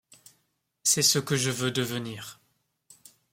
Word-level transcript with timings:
C’est 0.81 1.03
ce 1.03 1.19
que 1.19 1.35
je 1.35 1.51
veux 1.51 1.69
devenir. 1.69 2.39